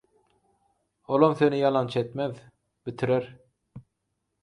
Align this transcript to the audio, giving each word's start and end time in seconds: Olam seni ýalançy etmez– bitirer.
Olam 1.17 1.35
seni 1.43 1.61
ýalançy 1.61 2.01
etmez– 2.03 2.43
bitirer. 2.91 3.33